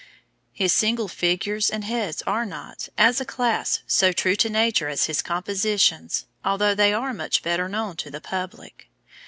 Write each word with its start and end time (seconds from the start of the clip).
His 0.51 0.73
single 0.73 1.07
figures 1.07 1.69
and 1.69 1.83
heads 1.83 2.23
are 2.23 2.43
not, 2.43 2.89
as 2.97 3.21
a 3.21 3.23
class, 3.23 3.83
so 3.85 4.11
true 4.11 4.35
to 4.37 4.49
nature 4.49 4.87
as 4.89 5.05
his 5.05 5.21
compositions, 5.21 6.25
although 6.43 6.73
they 6.73 6.91
are 6.91 7.13
much 7.13 7.43
better 7.43 7.69
known 7.69 7.97
to 7.97 8.09
the 8.09 8.19
public. 8.19 8.89